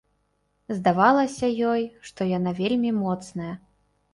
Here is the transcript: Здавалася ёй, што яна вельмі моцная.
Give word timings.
Здавалася 0.77 1.49
ёй, 1.73 1.81
што 2.09 2.29
яна 2.37 2.51
вельмі 2.61 2.91
моцная. 3.03 3.53